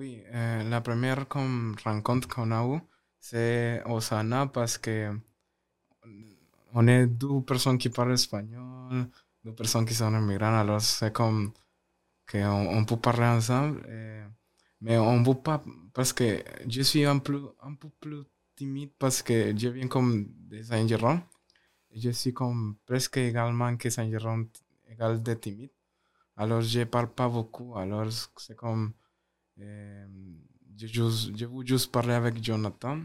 Oui, 0.00 0.22
euh, 0.32 0.62
la 0.62 0.80
première 0.80 1.28
comme 1.28 1.76
rencontre 1.84 2.26
qu'on 2.26 2.50
a 2.52 2.64
eue, 2.64 2.80
c'est 3.18 3.82
Osana 3.84 4.46
parce 4.46 4.78
que 4.78 5.12
on 6.72 6.88
est 6.88 7.06
deux 7.06 7.42
personnes 7.42 7.76
qui 7.76 7.90
parlent 7.90 8.14
espagnol, 8.14 9.10
deux 9.44 9.52
personnes 9.52 9.84
qui 9.84 9.92
sont 9.92 10.10
immigrantes, 10.10 10.54
alors 10.54 10.80
c'est 10.80 11.12
comme 11.12 11.52
qu'on 12.30 12.78
on 12.78 12.86
peut 12.86 12.96
parler 12.96 13.26
ensemble, 13.26 13.86
et, 13.90 14.22
mais 14.80 14.96
on 14.96 15.20
ne 15.20 15.24
peut 15.26 15.34
pas, 15.34 15.62
parce 15.92 16.14
que 16.14 16.42
je 16.66 16.80
suis 16.80 17.04
un, 17.04 17.18
plus, 17.18 17.42
un 17.60 17.74
peu 17.74 17.90
plus 18.00 18.22
timide 18.56 18.92
parce 18.98 19.20
que 19.20 19.54
je 19.54 19.68
viens 19.68 19.86
comme 19.86 20.28
de 20.48 20.62
Saint-Jérôme, 20.62 21.20
je 21.94 22.08
suis 22.08 22.32
comme 22.32 22.76
presque 22.86 23.18
également 23.18 23.76
que 23.76 23.90
Saint-Jérôme, 23.90 24.48
égal 24.88 25.22
de 25.22 25.34
timide, 25.34 25.72
alors 26.38 26.62
je 26.62 26.78
ne 26.78 26.84
parle 26.84 27.08
pas 27.08 27.28
beaucoup, 27.28 27.76
alors 27.76 28.06
c'est 28.38 28.56
comme, 28.56 28.94
je, 29.60 30.86
je 31.36 31.46
veux 31.46 31.66
juste 31.66 31.90
parler 31.90 32.14
avec 32.14 32.42
Jonathan, 32.42 33.00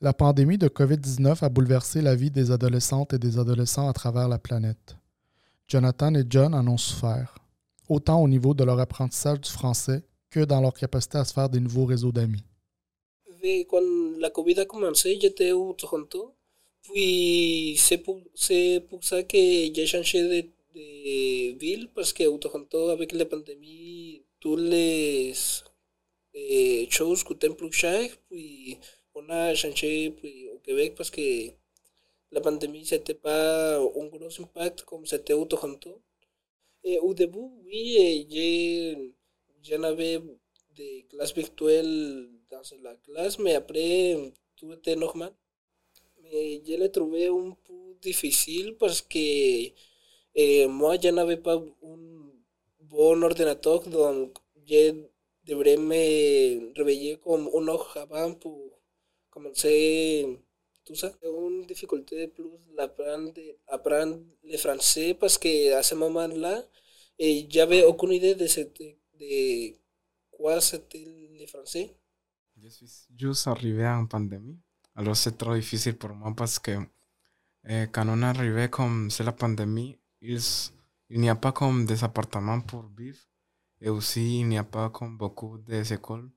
La 0.00 0.12
pandémie 0.12 0.58
de 0.58 0.68
COVID-19 0.68 1.44
a 1.44 1.48
bouleversé 1.48 2.00
la 2.00 2.14
vie 2.14 2.30
des 2.30 2.50
adolescentes 2.50 3.12
et 3.12 3.18
des 3.18 3.38
adolescents 3.38 3.88
à 3.88 3.92
travers 3.92 4.28
la 4.28 4.38
planète. 4.38 4.96
Jonathan 5.68 6.14
et 6.14 6.24
John 6.28 6.54
en 6.54 6.66
ont 6.66 6.78
souffert, 6.78 7.36
autant 7.88 8.22
au 8.22 8.28
niveau 8.28 8.54
de 8.54 8.64
leur 8.64 8.80
apprentissage 8.80 9.40
du 9.40 9.50
français 9.50 10.02
que 10.30 10.40
dans 10.44 10.60
leur 10.60 10.74
capacité 10.74 11.18
à 11.18 11.24
se 11.24 11.32
faire 11.32 11.48
des 11.48 11.60
nouveaux 11.60 11.84
réseaux 11.84 12.12
d'amis. 12.12 12.44
Quand 13.68 13.80
la 14.18 14.30
COVID 14.30 14.60
a 14.60 14.64
commencé, 14.64 15.18
j'étais 15.20 15.52
au 15.52 15.72
Toronto. 15.72 16.34
Puis 16.82 17.76
c'est 17.78 17.98
pour, 17.98 18.20
pour, 18.88 19.04
ça 19.04 19.22
que 19.22 19.36
j'ai 19.36 19.86
changé 19.86 20.22
de, 20.22 20.40
de, 20.74 21.58
ville, 21.58 21.88
parce 21.94 22.12
qu'au 22.12 22.38
Toronto, 22.38 22.88
avec 22.88 23.12
la 23.12 23.24
pandémie, 23.24 24.22
toutes 24.40 24.60
les 24.60 25.32
eh, 26.34 26.88
choses 26.90 27.22
coûtaient 27.22 27.50
plus 27.50 27.72
cher. 27.72 28.10
Puis 28.28 28.78
on 29.14 29.28
a 29.28 29.54
changé 29.54 30.10
puis, 30.10 30.48
au 30.48 30.58
Québec 30.58 30.94
parce 30.96 31.10
que 31.10 31.50
la 32.32 32.40
pandémie, 32.40 32.84
c'était 32.86 33.14
pas 33.14 33.76
un 33.78 34.06
gros 34.06 34.40
impact 34.40 34.82
comme 34.82 35.06
c'était 35.06 35.32
au 35.32 35.44
Toronto. 35.44 36.00
Et 36.84 36.98
au 36.98 37.12
début, 37.12 37.48
oui, 37.64 39.12
j'en 39.62 39.82
avais 39.82 40.20
des 40.74 41.06
classes 41.10 41.34
virtuelles 41.34 42.28
dans 42.50 42.62
la 42.82 42.94
classe, 42.94 43.38
mais 43.38 43.54
après, 43.54 44.32
tout 44.56 44.72
était 44.72 44.96
normal. 44.96 45.32
Mais 46.22 46.62
je 46.66 46.74
l'ai 46.74 46.90
trouvé 46.90 47.26
un 47.26 47.56
peu 47.66 47.94
difficile 48.00 48.76
parce 48.78 49.02
que 49.02 49.18
eh, 50.34 50.66
moi, 50.66 50.96
je 51.02 51.08
n'avais 51.08 51.36
pas 51.36 51.56
un 51.56 52.29
bon 52.90 53.22
ordinateur, 53.22 53.80
donc 53.88 54.38
je 54.66 54.82
devrais 55.44 55.76
me 55.76 56.74
réveiller 56.76 57.18
comme 57.18 57.48
une 57.54 57.68
heure 57.68 57.96
avant 57.96 58.34
pour 58.34 58.60
commencé 59.30 60.38
tout 60.84 60.94
ça. 60.94 61.12
Une 61.22 61.66
difficulté 61.66 62.28
plus 62.28 62.50
d'apprendre 62.76 63.32
le 64.44 64.56
français 64.58 65.14
parce 65.14 65.38
qu'à 65.38 65.82
ce 65.82 65.94
moment-là, 65.94 66.62
j'avais 67.48 67.84
aucune 67.84 68.12
idée 68.12 68.34
de, 68.34 68.46
de 68.46 69.74
quoi 70.30 70.60
c'était 70.60 71.06
le 71.38 71.46
français. 71.46 71.94
Je 72.62 72.68
suis 72.68 72.90
juste 73.16 73.46
arrivé 73.46 73.86
en 73.86 74.06
pandémie. 74.06 74.58
Alors 74.96 75.16
c'est 75.16 75.36
trop 75.38 75.54
difficile 75.54 75.96
pour 75.96 76.10
moi 76.10 76.32
parce 76.36 76.58
que 76.58 76.72
eh, 77.68 77.86
quand 77.92 78.22
arrivé 78.22 78.68
comme 78.68 79.10
c'est 79.10 79.24
la 79.24 79.32
pandémie, 79.32 79.96
il, 80.20 80.40
il 81.10 81.20
n'y 81.20 81.28
a 81.28 81.34
pas 81.34 81.52
comme 81.52 81.86
des 81.86 82.02
appartements 82.04 82.60
pour 82.60 82.86
vivre 82.96 83.18
et 83.80 83.88
aussi 83.88 84.40
il 84.40 84.48
n'y 84.48 84.58
a 84.58 84.64
pas 84.64 84.90
comme 84.90 85.16
beaucoup 85.16 85.58
d'écoles 85.58 86.30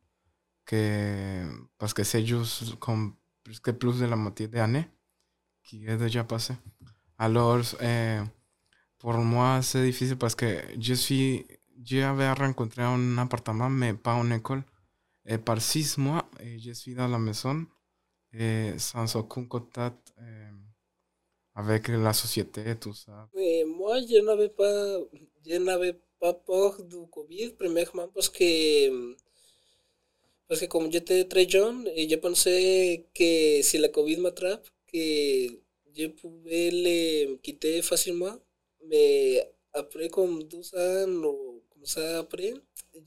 que 0.65 1.45
parce 1.77 1.93
que 1.93 2.03
c'est 2.03 2.25
juste 2.25 2.79
comme 2.79 3.15
plus 3.43 3.59
que 3.59 3.71
plus 3.71 3.99
de 3.99 4.05
la 4.05 4.15
moitié 4.15 4.47
d'année 4.47 4.87
qui 5.63 5.85
est 5.85 5.97
déjà 5.97 6.23
passé. 6.23 6.53
Alors, 7.17 7.63
eh, 7.81 8.19
pour 8.99 9.13
moi, 9.13 9.61
c'est 9.61 9.83
difficile 9.83 10.17
parce 10.17 10.35
que 10.35 10.61
je 10.79 10.93
suis, 10.93 11.45
j'avais 11.83 12.31
rencontré 12.31 12.83
un 12.83 13.17
appartement, 13.17 13.69
mais 13.69 13.93
pas 13.93 14.13
une 14.15 14.33
école. 14.33 14.63
Et 15.25 15.37
par 15.37 15.61
six 15.61 15.97
mois, 15.97 16.27
et 16.41 16.59
je 16.59 16.71
suis 16.71 16.95
dans 16.95 17.07
la 17.07 17.19
maison 17.19 17.65
sans 18.77 19.15
aucun 19.15 19.45
contact 19.45 20.13
eh, 20.19 20.49
avec 21.55 21.87
la 21.87 22.13
société, 22.13 22.75
tout 22.75 22.93
ça. 22.93 23.29
Mais 23.35 23.62
moi, 23.83 23.99
je 24.09 24.19
n'avais 24.27 24.49
pas, 24.49 24.99
je 25.45 25.57
n'avais 25.67 25.95
pas 26.19 26.33
peur 26.33 26.71
du 26.91 26.99
Covid, 27.15 27.49
premièrement 27.59 28.07
parce 28.15 28.29
que 28.29 28.47
Parce 30.47 30.61
que 30.61 30.67
como 30.67 30.87
yo 30.89 31.01
te 31.01 31.23
très 31.31 31.47
jeune, 31.49 31.87
et 31.95 32.07
je 32.09 32.15
pensais 32.17 33.05
que 33.15 33.61
si 33.63 33.77
la 33.79 33.89
COVID 33.89 34.17
m'attrape, 34.17 34.65
que 34.91 34.99
je 35.95 36.07
pouvais 36.19 36.69
le 36.71 37.35
quitter 37.43 37.81
facilement. 37.81 38.37
Mais 38.89 39.41
après, 39.73 40.09
comme 40.09 40.43
deux 40.43 40.67
ans 40.75 41.09
ou 41.31 41.63
comme 41.69 41.85
ça 41.85 42.19
après, 42.19 42.53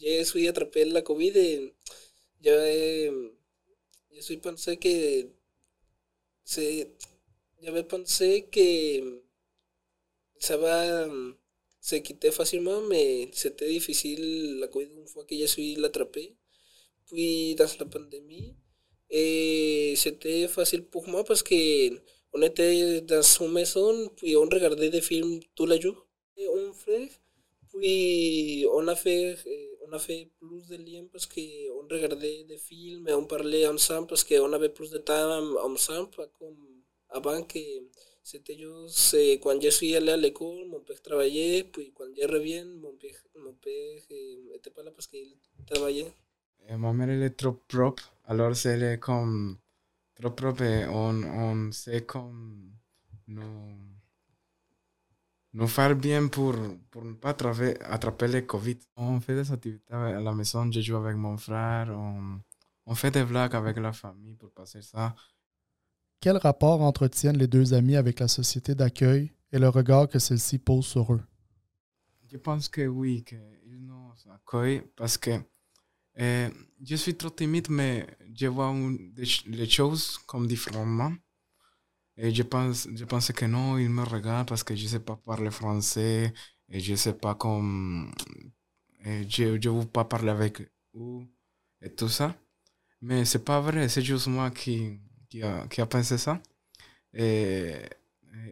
je 0.00 0.24
suis 0.24 0.48
attrapé 0.48 0.84
la 0.86 1.02
COVID 1.02 1.34
et 1.38 1.72
je, 2.44 3.30
je 4.14 4.20
suis 4.20 4.38
pensé 4.38 4.76
que 4.78 5.28
c'est, 6.44 6.90
j'avais 7.62 7.84
pensé 7.84 8.46
que 8.50 9.25
ça 10.38 10.56
va 10.56 11.08
se 11.80 11.96
quitter 11.96 12.30
facilement, 12.30 12.80
mais 12.82 13.30
c'était 13.32 13.68
difficile 13.68 14.58
la 14.60 14.68
COVID 14.68 15.06
fois 15.06 15.24
que 15.24 15.36
je 15.36 15.46
suis 15.46 15.76
l'attrapé. 15.76 16.36
Puis 17.06 17.54
dans 17.54 17.68
la 17.78 17.86
pandémie, 17.86 18.56
et 19.10 19.94
c'était 19.96 20.48
facile 20.48 20.84
pour 20.86 21.06
moi 21.08 21.22
parce 21.24 21.42
que 21.42 21.90
on 22.32 22.42
était 22.42 23.00
dans 23.02 23.22
une 23.22 23.52
maison, 23.52 24.08
puis 24.16 24.36
on 24.36 24.42
regardait 24.42 24.90
des 24.90 25.00
films 25.00 25.40
tous 25.54 25.66
les 25.66 25.80
jours. 25.80 26.06
Et 26.36 26.46
un 26.46 26.72
frère, 26.72 27.08
puis 27.72 28.66
on 28.72 28.86
a 28.88 28.96
fait, 28.96 29.36
on 29.86 29.92
a 29.92 29.98
fait 29.98 30.28
plus 30.38 30.66
de 30.68 30.76
liens 30.76 31.06
parce 31.10 31.26
qu'on 31.26 31.86
regardait 31.90 32.44
des 32.44 32.58
films 32.58 33.08
et 33.08 33.14
on 33.14 33.26
parlait 33.26 33.66
ensemble 33.66 34.06
parce 34.08 34.24
qu'on 34.24 34.52
avait 34.52 34.68
plus 34.68 34.90
de 34.90 34.98
temps 34.98 35.56
ensemble, 35.64 36.10
comme 36.38 36.56
avant 37.08 37.42
que 37.42 37.58
c'était 38.26 38.58
juste 38.58 39.16
quand 39.40 39.56
je 39.62 39.70
suis 39.70 39.94
allé 39.94 40.10
à 40.10 40.16
l'école, 40.16 40.66
mon 40.68 40.80
père 40.80 41.00
travaillait, 41.00 41.62
puis 41.62 41.92
quand 41.94 42.10
je 42.20 42.26
reviens, 42.26 42.64
mon 42.64 42.92
père, 43.00 43.14
mon 43.36 43.52
père 43.52 44.00
n'était 44.50 44.70
pas 44.70 44.82
là 44.82 44.90
parce 44.90 45.06
qu'il 45.06 45.36
travaillait. 45.64 46.12
Et 46.68 46.76
ma 46.76 46.92
mère, 46.92 47.08
elle 47.08 47.22
est 47.22 47.36
trop 47.36 47.52
propre. 47.52 48.12
Alors, 48.24 48.52
elle 48.64 48.82
est 48.82 48.98
comme 48.98 49.58
trop 50.16 50.30
propre 50.30 50.62
et 50.62 50.86
on, 50.86 51.22
on 51.22 51.70
sait 51.70 52.04
comme 52.04 52.72
bien 55.94 56.26
pour, 56.26 56.56
pour 56.90 57.04
ne 57.04 57.14
pas 57.14 57.30
attraper, 57.30 58.44
Covid. 58.44 58.78
On 58.96 59.20
fait 59.20 59.36
des 59.36 59.52
activités 59.52 59.94
à 59.94 60.20
la 60.20 60.34
maison, 60.34 60.68
je 60.72 60.80
joue 60.80 60.96
avec 60.96 61.16
mon 61.16 61.36
frère, 61.36 61.90
on, 61.90 62.40
on 62.86 62.94
fait 62.96 63.12
des 63.12 63.20
avec 63.20 63.76
la 63.76 63.92
famille 63.92 64.34
pour 64.34 64.50
passer 64.50 64.82
ça. 64.82 65.14
Quel 66.26 66.38
rapport 66.38 66.82
entretiennent 66.82 67.38
les 67.38 67.46
deux 67.46 67.72
amis 67.72 67.94
avec 67.94 68.18
la 68.18 68.26
société 68.26 68.74
d'accueil 68.74 69.30
et 69.52 69.60
le 69.60 69.68
regard 69.68 70.08
que 70.08 70.18
celle-ci 70.18 70.58
pose 70.58 70.84
sur 70.84 71.14
eux? 71.14 71.22
Je 72.28 72.36
pense 72.36 72.68
que 72.68 72.84
oui, 72.84 73.22
qu'ils 73.22 73.86
nous 73.86 74.10
accueillent 74.34 74.82
parce 74.96 75.16
que 75.18 75.30
eh, 76.16 76.48
je 76.84 76.96
suis 76.96 77.14
trop 77.14 77.30
timide, 77.30 77.68
mais 77.70 78.08
je 78.34 78.48
vois 78.48 78.74
les 79.46 79.68
choses 79.68 80.18
comme 80.26 80.48
différemment. 80.48 81.12
Et 82.16 82.34
je 82.34 82.42
pense, 82.42 82.88
je 82.92 83.04
pense 83.04 83.30
que 83.30 83.44
non, 83.44 83.78
ils 83.78 83.88
me 83.88 84.02
regardent 84.02 84.48
parce 84.48 84.64
que 84.64 84.74
je 84.74 84.82
ne 84.82 84.88
sais 84.88 84.98
pas 84.98 85.14
parler 85.14 85.52
français 85.52 86.34
et 86.68 86.80
je 86.80 86.90
ne 86.90 86.96
sais 86.96 87.14
pas 87.14 87.36
comme. 87.36 88.12
Je 89.04 89.44
ne 89.44 89.68
veux 89.68 89.86
pas 89.86 90.04
parler 90.04 90.30
avec 90.30 90.60
eux 90.96 91.20
et 91.80 91.94
tout 91.94 92.08
ça. 92.08 92.34
Mais 93.00 93.24
c'est 93.24 93.44
pas 93.44 93.60
vrai, 93.60 93.88
c'est 93.88 94.02
juste 94.02 94.26
moi 94.26 94.50
qui, 94.50 94.98
qui, 95.28 95.42
a, 95.42 95.66
qui 95.68 95.80
a 95.80 95.86
pensé 95.86 96.18
ça. 96.18 96.40
Et, 97.14 97.72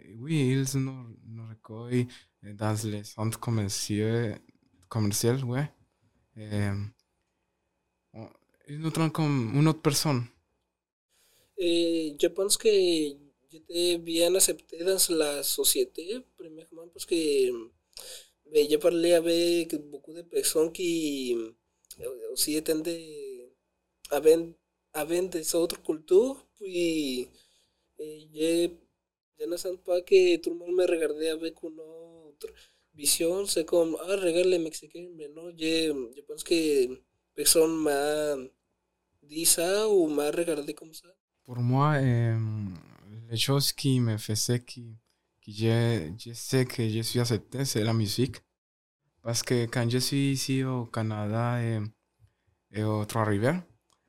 et 0.07 0.14
oui, 0.19 0.50
ils 0.52 0.78
nous, 0.81 1.16
nous 1.26 1.49
recueillent 1.49 2.09
dans 2.43 2.76
les 2.85 3.04
centres 3.04 3.38
commerciaux, 3.40 4.35
commerciaux 4.88 5.37
ouais. 5.45 5.71
Et, 6.37 6.69
ils 8.69 9.73
personne. 9.83 10.25
Et 11.59 12.16
je 12.21 12.26
pense 12.28 12.57
que 12.57 12.69
j'étais 13.50 13.99
bien 13.99 14.35
accepté 14.35 14.78
dans 14.85 14.99
la 15.11 15.43
société, 15.43 16.19
premièrement 16.37 16.88
parce 16.93 17.07
que 17.07 17.14
j'ai 18.52 18.78
parlé 18.78 19.12
avec 19.12 19.75
beaucoup 19.90 20.12
de 20.12 20.23
personnes 20.23 20.73
qui 20.73 21.37
aussi 22.33 22.57
étaient 22.57 22.75
de, 22.75 22.97
avaient, 24.11 24.38
avaient 24.95 25.29
des 25.29 25.55
autres 25.55 25.83
cultures, 25.83 26.47
puis 26.57 27.29
je, 27.99 28.69
je 29.39 29.45
ne 29.47 29.57
sens 29.57 29.77
pas 29.85 30.01
que 30.03 30.37
tout 30.37 30.51
le 30.51 30.57
monde 30.57 30.75
me 30.77 30.87
regardait 30.87 31.31
avec 31.31 31.55
une 31.63 31.81
autre 31.81 32.49
vision, 32.95 33.45
c'est 33.47 33.65
comme, 33.65 33.97
ah, 34.01 34.17
regarde 34.17 34.47
les 34.47 34.59
Mexicains, 34.59 35.09
mais 35.17 35.29
non, 35.29 35.51
je, 35.59 36.13
je 36.17 36.21
pense 36.23 36.45
que 36.45 37.01
personne 37.35 37.77
m'a 37.83 38.37
dit 39.23 39.45
ça 39.45 39.89
ou 39.89 40.09
m'a 40.09 40.31
regardé 40.31 40.75
comme 40.75 40.95
ça. 40.95 41.09
Pour 41.45 41.59
moi, 41.59 41.95
euh, 41.95 42.39
les 43.31 43.37
choses 43.37 43.73
qui 43.73 44.01
me 44.01 44.17
faisaient 44.17 44.61
que, 44.61 44.81
que 45.43 45.51
je, 45.51 46.13
je 46.19 46.33
sais 46.33 46.65
que 46.65 46.89
je 46.89 47.01
suis 47.01 47.21
accepté, 47.21 47.65
c'est 47.65 47.83
la 47.85 47.93
musique. 47.93 48.37
Parce 49.23 49.43
que 49.43 49.65
quand 49.65 49.89
je 49.89 49.99
suis 49.99 50.33
ici 50.33 50.63
au 50.65 50.85
Canada 50.85 51.61
et, 51.63 51.81
et 52.71 52.85
aux 52.85 53.05
Trois-Rivières, 53.07 53.63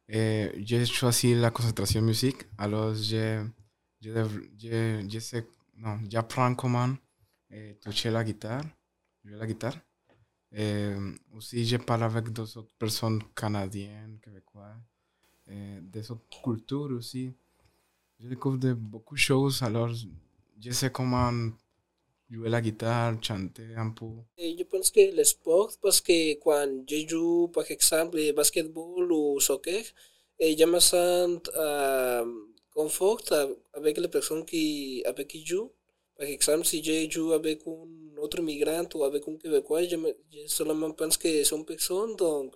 j'ai 0.08 0.86
choisi 0.86 1.36
la 1.36 1.52
concentration 1.52 2.02
musique. 2.02 2.44
Alors, 2.58 2.94
je, 2.94 3.46
je, 4.02 4.10
je, 4.58 5.08
je 5.10 5.20
sais, 5.20 5.48
non, 5.78 6.00
j'apprends 6.10 6.54
comment 6.56 6.96
toucher 7.82 8.12
la 8.12 8.24
guitare, 8.24 8.64
jouer 9.24 9.38
la 9.38 9.48
guitare. 9.48 9.78
Et 10.52 10.94
aussi, 11.34 11.66
je 11.66 11.78
parle 11.78 12.04
avec 12.04 12.30
d'autres 12.30 12.68
personnes 12.80 13.22
canadiennes, 13.36 14.20
québécoises, 14.22 14.78
et 15.48 15.80
des 15.82 16.12
autres 16.12 16.42
cultures 16.44 16.92
aussi. 16.92 17.34
Je 18.20 18.28
découvre 18.28 18.58
de 18.58 18.74
beaucoup 18.74 19.16
de 19.16 19.20
choses, 19.20 19.62
alors 19.64 19.90
je 19.90 20.72
sais 20.72 20.92
jouer 22.30 22.50
la 22.50 22.62
guitare, 22.62 23.18
chanter 23.22 23.76
un 23.76 23.92
peu. 23.92 24.06
Et 24.38 24.56
je 24.58 24.64
pense 24.64 24.90
que 24.90 25.16
le 25.16 25.24
sport, 25.24 25.72
parce 25.82 26.02
que 26.02 26.34
quand 26.36 26.84
je 26.90 27.08
joue, 27.08 27.48
par 27.50 27.70
exemple, 27.70 28.20
basketball 28.34 29.12
ou 29.12 29.40
soccer, 29.40 29.84
et 30.40 30.58
je 30.58 30.66
me 30.66 30.80
sens 30.80 31.40
euh, 31.56 32.26
confort 32.74 33.22
avec 33.74 33.98
les 33.98 34.08
personnes 34.08 34.46
qui, 34.46 35.04
avec 35.06 35.28
qui 35.28 35.46
je 35.46 35.56
joue. 35.56 35.72
Par 36.18 36.28
exemple, 36.28 36.66
si 36.66 36.84
je 36.84 37.10
joue 37.10 37.34
avec 37.34 37.62
un 37.68 38.18
autre 38.22 38.42
migrant 38.42 38.88
ou 38.96 39.04
avec 39.04 39.28
un 39.28 39.36
Québécois, 39.38 39.84
je, 39.84 39.96
me, 39.96 40.16
je 40.32 40.48
seulement 40.48 40.92
pense 40.92 41.18
que 41.18 41.44
sont 41.44 41.64
personnes, 41.64 42.16
donc 42.16 42.54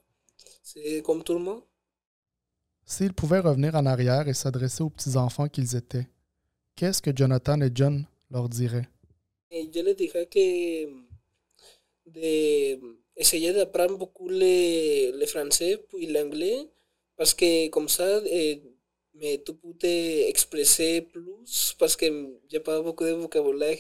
c'est 0.64 1.02
comme 1.02 1.24
tout 1.24 1.34
le 1.34 1.40
monde. 1.40 1.62
S'ils 2.86 3.14
pouvaient 3.14 3.40
revenir 3.40 3.76
en 3.76 3.86
arrière 3.86 4.28
et 4.28 4.34
s'adresser 4.34 4.82
aux 4.82 4.90
petits-enfants 4.90 5.48
qu'ils 5.48 5.76
étaient, 5.76 6.08
qu'est-ce 6.76 7.02
que 7.02 7.16
Jonathan 7.16 7.60
et 7.62 7.70
John 7.74 8.06
leur 8.32 8.50
diraient? 8.50 8.90
Et 9.52 9.70
je 9.74 9.80
leur 9.82 9.96
dirais 9.96 10.28
que 10.28 10.86
de 12.06 12.80
essayer 13.16 13.52
d'apprendre 13.54 13.98
beaucoup 13.98 14.30
le, 14.30 15.12
le 15.20 15.26
français 15.26 15.78
puis 15.90 16.08
l'anglais, 16.08 16.68
parce 17.18 17.34
que 17.34 17.68
comme 17.70 17.90
ça, 17.90 18.22
eh, 18.26 18.62
mais 19.16 19.42
tu 19.46 19.54
peux 19.54 19.88
exprimer 20.32 21.02
plus, 21.02 21.76
parce 21.78 21.96
que 21.96 22.08
pas 22.60 22.82
beaucoup 22.82 23.04
de 23.04 23.12
vocabulaire, 23.12 23.78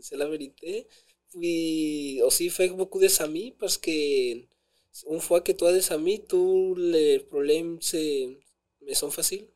c'est 0.00 0.16
la 0.16 0.28
vérité. 0.28 0.86
Puis 1.30 2.22
aussi 2.22 2.48
faire 2.48 2.74
beaucoup 2.74 3.00
d'amis, 3.00 3.54
parce 3.58 3.76
que 3.76 3.90
une 5.10 5.20
fois 5.20 5.40
que 5.42 5.52
tu 5.52 5.64
as 5.64 5.72
des 5.72 5.92
amis, 5.92 6.24
tous 6.26 6.74
les 6.76 7.18
se, 7.80 8.28
me 8.86 8.94
sont 8.94 9.10
faciles. 9.10 9.46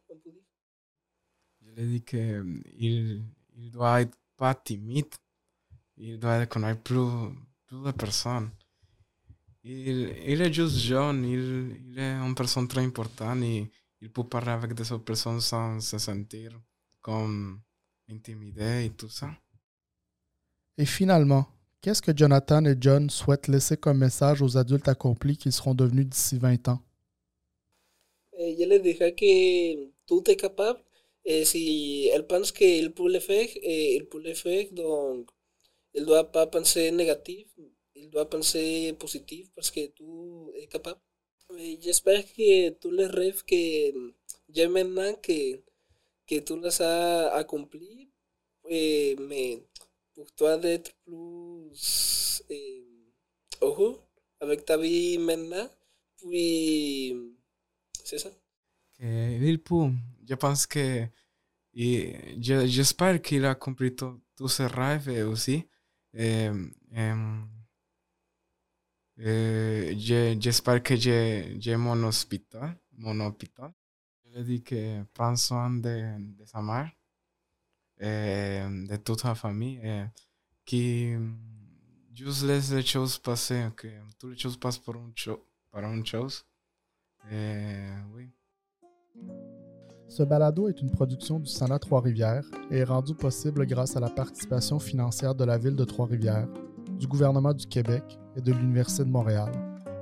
Je 1.63 1.71
lui 1.71 1.83
ai 1.83 1.87
dit 1.87 2.03
qu'il 2.03 3.23
il 3.57 3.71
doit 3.71 4.03
être 4.03 4.17
pas 4.42 4.57
timide, 4.57 5.14
il 5.96 6.18
doit 6.18 6.46
connaître 6.46 6.83
plus, 6.83 7.07
plus 7.66 7.81
de 7.85 7.92
personnes. 7.92 8.50
Il, 9.62 10.12
il 10.26 10.42
est 10.42 10.52
juste 10.52 10.78
jeune, 10.78 11.24
il, 11.24 11.44
il 11.90 11.98
est 12.00 12.14
une 12.26 12.35
personne 12.35 12.66
très 12.66 12.83
importante 12.83 13.40
et 13.44 13.70
il 14.00 14.11
peut 14.11 14.24
parler 14.24 14.50
avec 14.50 14.74
des 14.74 14.90
autres 14.90 15.05
personnes 15.05 15.40
sans 15.40 15.78
se 15.78 15.96
sentir 15.96 16.61
comme 17.00 17.61
intimidé 18.11 18.87
et 18.87 18.90
tout 18.90 19.09
ça. 19.09 19.31
Et 20.76 20.87
finalement, 20.87 21.46
Qu'est-ce 21.83 22.00
que 22.00 22.16
Jonathan 22.16 22.64
et 22.64 22.76
John 22.81 23.11
souhaitent 23.11 23.48
laisser 23.48 23.76
comme 23.76 23.98
message 23.98 24.40
aux 24.40 24.57
adultes 24.57 24.87
accomplis 24.87 25.37
qu'ils 25.37 25.50
seront 25.50 25.74
devenus 25.74 26.07
d'ici 26.07 26.38
20 26.38 26.68
ans? 26.68 26.81
Je 28.38 28.64
les 28.70 28.78
dirais 28.78 29.12
que 29.12 29.90
tout 30.07 30.22
est 30.31 30.37
capable. 30.37 30.78
Et 31.25 31.45
si 31.45 32.09
elle 32.13 32.27
pense 32.27 32.53
qu'il 32.53 32.93
peut 32.93 33.11
le 33.13 33.21
faire, 33.21 33.49
et 33.57 33.97
il 33.97 34.07
peut 34.07 34.23
le 34.23 34.35
faire. 34.35 34.67
Donc, 34.73 35.31
il 35.95 36.03
ne 36.03 36.07
doit 36.07 36.31
pas 36.31 36.47
penser 36.47 36.91
négatif, 36.91 37.47
il 37.95 38.11
doit 38.11 38.29
penser 38.29 38.95
positif 38.99 39.51
parce 39.55 39.71
que 39.71 39.81
que 42.37 42.71
tous 42.71 42.91
les 42.91 43.07
rêves 43.07 43.45
que 43.45 43.55
j'ai 44.49 44.69
maintenant, 44.69 45.15
que, 45.23 45.57
que 46.27 46.39
tu 46.41 46.61
les 46.61 46.83
as 46.83 47.35
accomplis, 47.35 48.09
eh, 48.69 49.17
mais 49.21 49.63
pour 50.15 50.31
toi 50.33 50.57
d'être 50.57 50.93
plus 51.05 52.43
eh, 52.49 52.85
ojo 53.61 54.01
avec 54.41 54.65
ta 54.65 54.77
vie 54.77 55.19
maintenant. 55.19 55.69
Puis, 56.19 57.15
c'est 58.05 58.19
ça. 58.19 58.31
Que 58.99 59.49
il 59.51 59.59
peut. 60.23 60.27
Je 60.29 60.35
pense 60.35 60.67
que. 60.67 61.07
J'espère 61.75 63.23
qu'il 63.23 63.45
a 63.45 63.55
compris 63.55 63.95
tous 63.95 64.49
ses 64.49 64.67
rêves 64.67 65.09
aussi. 65.29 65.67
Eh, 66.15 66.51
eh, 69.19 69.95
j'espère 70.39 70.83
que 70.83 70.97
j'ai 70.97 71.77
mon 71.77 72.03
hôpital. 72.05 72.79
Mon 72.93 73.21
hôpital. 73.21 73.73
Je 74.25 74.31
lui 74.31 74.41
ai 74.41 74.45
dit 74.45 74.63
que 74.63 75.03
prends 75.15 75.37
soin 75.37 75.71
de, 75.71 76.37
de 76.39 76.45
sa 76.45 76.61
mère. 76.63 76.91
eh, 78.03 78.87
de 78.89 78.97
toute 78.97 79.23
la 79.25 79.35
eh, 79.83 80.07
qui 80.65 81.15
juste 82.15 82.43
laisse 82.45 82.73
les 82.73 82.83
choses 82.83 83.19
passer, 83.19 83.69
que 83.77 83.89
toutes 84.19 84.33
les 84.33 84.39
choses 84.39 84.59
passent 84.59 84.79
pour 84.79 84.97
une, 84.97 85.13
cho 85.15 85.49
par 85.71 85.85
une 85.85 86.05
chose. 86.05 86.45
Et, 87.31 87.89
oui. 88.13 88.31
Ce 90.12 90.22
balado 90.22 90.68
est 90.68 90.83
une 90.83 90.90
production 90.90 91.40
du 91.40 91.48
Sénat 91.48 91.79
Trois-Rivières 91.79 92.44
et 92.70 92.81
est 92.81 92.85
rendu 92.85 93.14
possible 93.14 93.64
grâce 93.64 93.96
à 93.96 94.01
la 94.01 94.11
participation 94.11 94.79
financière 94.79 95.35
de 95.35 95.42
la 95.42 95.57
Ville 95.57 95.75
de 95.75 95.85
Trois-Rivières, 95.85 96.48
du 96.98 97.07
gouvernement 97.07 97.55
du 97.55 97.66
Québec 97.66 98.18
et 98.37 98.42
de 98.42 98.53
l'Université 98.53 99.05
de 99.05 99.09
Montréal, 99.09 99.51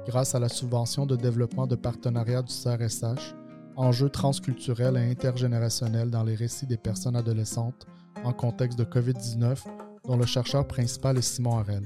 grâce 0.08 0.34
à 0.34 0.40
la 0.40 0.48
subvention 0.48 1.06
de 1.06 1.14
développement 1.14 1.68
de 1.68 1.76
partenariat 1.76 2.42
du 2.42 2.52
CRSH 2.52 3.36
enjeux 3.76 4.08
transculturels 4.08 4.96
et 4.96 5.08
intergénérationnels 5.12 6.10
dans 6.10 6.24
les 6.24 6.34
récits 6.34 6.66
des 6.66 6.76
personnes 6.76 7.14
adolescentes 7.14 7.86
en 8.24 8.32
contexte 8.32 8.80
de 8.80 8.84
COVID-19, 8.84 9.62
dont 10.08 10.16
le 10.16 10.26
chercheur 10.26 10.66
principal 10.66 11.18
est 11.18 11.22
Simon 11.22 11.58
Harel. 11.58 11.84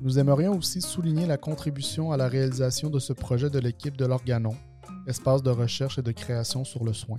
Nous 0.00 0.18
aimerions 0.18 0.56
aussi 0.56 0.80
souligner 0.80 1.26
la 1.26 1.36
contribution 1.36 2.10
à 2.10 2.16
la 2.16 2.26
réalisation 2.26 2.88
de 2.88 2.98
ce 2.98 3.12
projet 3.12 3.50
de 3.50 3.58
l'équipe 3.58 3.98
de 3.98 4.06
l'Organon, 4.06 4.56
espace 5.06 5.42
de 5.42 5.50
recherche 5.50 5.98
et 5.98 6.02
de 6.02 6.12
création 6.12 6.64
sur 6.64 6.84
le 6.84 6.94
soin. 6.94 7.18